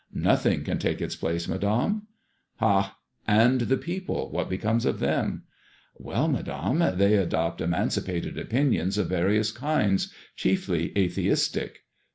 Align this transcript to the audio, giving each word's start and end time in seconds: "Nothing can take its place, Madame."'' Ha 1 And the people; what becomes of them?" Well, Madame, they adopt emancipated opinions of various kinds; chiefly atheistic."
"Nothing 0.31 0.63
can 0.63 0.79
take 0.79 0.99
its 0.99 1.15
place, 1.15 1.47
Madame."'' 1.47 2.07
Ha 2.55 2.97
1 3.25 3.37
And 3.37 3.61
the 3.61 3.77
people; 3.77 4.31
what 4.31 4.49
becomes 4.49 4.83
of 4.83 4.97
them?" 4.99 5.43
Well, 5.95 6.27
Madame, 6.27 6.97
they 6.97 7.15
adopt 7.17 7.61
emancipated 7.61 8.35
opinions 8.39 8.97
of 8.97 9.09
various 9.09 9.51
kinds; 9.51 10.11
chiefly 10.35 10.91
atheistic." 10.97 11.81